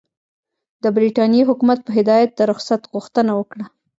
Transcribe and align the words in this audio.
د 0.83 0.85
برټانیې 0.95 1.43
حکومت 1.49 1.79
په 1.83 1.91
هدایت 1.97 2.31
د 2.35 2.39
رخصت 2.51 2.81
غوښتنه 2.93 3.31
وکړه. 3.39 3.65